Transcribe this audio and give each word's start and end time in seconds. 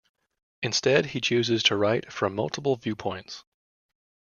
Instead, 0.63 1.05
he 1.05 1.21
chooses 1.21 1.61
to 1.61 1.75
write 1.75 2.11
from 2.11 2.33
multiple 2.33 2.75
viewpoints. 2.75 3.43